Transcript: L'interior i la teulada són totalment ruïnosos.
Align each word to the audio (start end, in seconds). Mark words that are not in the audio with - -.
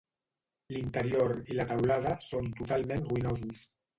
L'interior 0.75 1.33
i 1.51 1.57
la 1.59 1.67
teulada 1.73 2.15
són 2.29 2.49
totalment 2.61 3.07
ruïnosos. 3.13 3.63